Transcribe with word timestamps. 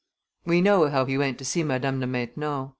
We 0.45 0.61
know 0.61 0.89
how 0.89 1.05
he 1.05 1.15
went 1.15 1.37
to 1.37 1.45
see 1.45 1.61
Madame 1.61 1.99
de 1.99 2.07
Maintenon. 2.07 2.69